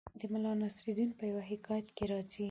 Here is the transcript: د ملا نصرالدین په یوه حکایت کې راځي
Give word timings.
د 0.19 0.21
ملا 0.31 0.51
نصرالدین 0.61 1.09
په 1.19 1.23
یوه 1.31 1.43
حکایت 1.51 1.87
کې 1.95 2.03
راځي 2.11 2.39